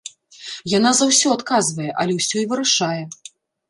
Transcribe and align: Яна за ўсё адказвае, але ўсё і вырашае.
Яна 0.77 0.93
за 1.01 1.05
ўсё 1.11 1.27
адказвае, 1.37 1.91
але 1.99 2.11
ўсё 2.19 2.37
і 2.45 2.51
вырашае. 2.53 3.01